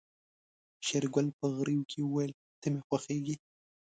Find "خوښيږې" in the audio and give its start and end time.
2.87-3.35